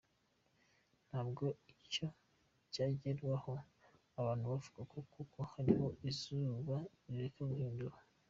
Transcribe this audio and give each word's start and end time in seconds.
Ntabwo 1.07 1.45
icyo 1.73 2.05
cyagenderwaho 2.73 3.51
abantu 4.19 4.43
bavuga 4.51 4.79
ngo 4.87 4.99
kuko 5.13 5.37
hariho 5.51 5.85
izuba 6.09 6.75
reka 7.17 7.39
duhindure. 7.49 7.97